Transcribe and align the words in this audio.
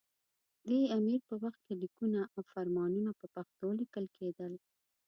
دې 0.67 0.79
امیر 0.97 1.19
په 1.29 1.35
وخت 1.43 1.61
کې 1.65 1.73
لیکونه 1.83 2.19
او 2.33 2.41
فرمانونه 2.51 3.11
په 3.19 3.25
پښتو 3.35 3.67
لیکل 3.79 4.05
کېدل. 4.17 4.53